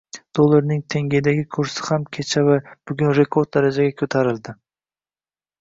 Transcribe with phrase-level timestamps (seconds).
[0.37, 2.57] Dollarning tengedagi kursi ham kecha va
[2.93, 4.57] bugun rekord darajaga ko'tarildi